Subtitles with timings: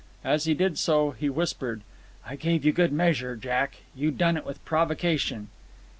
[0.23, 3.83] As he did so, he whispered—"I gave you good measure, Jack.
[3.93, 5.49] You done it with provocation."